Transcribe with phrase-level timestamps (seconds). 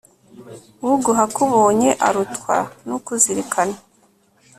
[0.89, 2.55] uguha akubonye arutwa
[2.87, 3.77] n'ukuzirikana